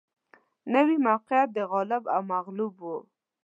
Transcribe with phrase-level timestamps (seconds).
[0.73, 2.85] نوي موقعیت د غالب او مغلوب و